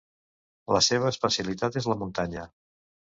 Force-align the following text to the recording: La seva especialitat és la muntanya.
La 0.75 0.79
seva 0.85 1.11
especialitat 1.15 1.77
és 1.83 1.89
la 1.91 1.99
muntanya. 2.05 2.47